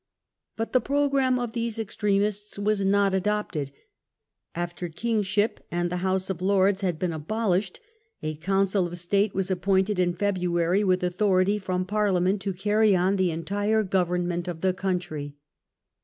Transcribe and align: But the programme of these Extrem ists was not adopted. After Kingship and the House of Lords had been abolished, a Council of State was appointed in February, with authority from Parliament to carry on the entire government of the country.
But 0.57 0.73
the 0.73 0.81
programme 0.81 1.37
of 1.37 1.51
these 1.53 1.77
Extrem 1.77 2.21
ists 2.23 2.57
was 2.57 2.81
not 2.83 3.13
adopted. 3.13 3.69
After 4.55 4.89
Kingship 4.89 5.63
and 5.69 5.91
the 5.91 5.97
House 5.97 6.27
of 6.31 6.41
Lords 6.41 6.81
had 6.81 6.97
been 6.97 7.13
abolished, 7.13 7.79
a 8.23 8.33
Council 8.37 8.87
of 8.87 8.97
State 8.97 9.35
was 9.35 9.51
appointed 9.51 9.99
in 9.99 10.13
February, 10.13 10.83
with 10.83 11.03
authority 11.03 11.59
from 11.59 11.85
Parliament 11.85 12.41
to 12.41 12.51
carry 12.51 12.95
on 12.95 13.15
the 13.17 13.29
entire 13.29 13.83
government 13.83 14.47
of 14.47 14.61
the 14.61 14.73
country. 14.73 15.35